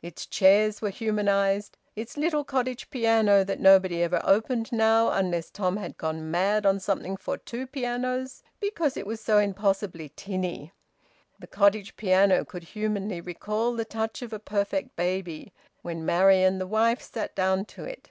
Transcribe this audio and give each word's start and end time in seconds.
Its 0.00 0.26
chairs 0.26 0.80
were 0.80 0.90
humanised. 0.90 1.76
Its 1.96 2.16
little 2.16 2.44
cottage 2.44 2.88
piano 2.88 3.42
that 3.42 3.58
nobody 3.58 4.00
ever 4.04 4.20
opened 4.22 4.70
now 4.70 5.10
unless 5.10 5.50
Tom 5.50 5.76
had 5.76 5.96
gone 5.96 6.30
mad 6.30 6.64
on 6.64 6.78
something 6.78 7.16
for 7.16 7.36
two 7.36 7.66
pianos, 7.66 8.44
because 8.60 8.96
it 8.96 9.08
was 9.08 9.20
so 9.20 9.38
impossibly 9.38 10.08
tinny 10.14 10.70
the 11.40 11.48
cottage 11.48 11.96
piano 11.96 12.44
could 12.44 12.62
humanly 12.62 13.20
recall 13.20 13.72
the 13.74 13.84
touch 13.84 14.22
of 14.22 14.32
a 14.32 14.38
perfect 14.38 14.94
baby 14.94 15.52
when 15.80 16.06
Marian 16.06 16.58
the 16.58 16.66
wife 16.68 17.02
sat 17.02 17.34
down 17.34 17.64
to 17.64 17.82
it. 17.82 18.10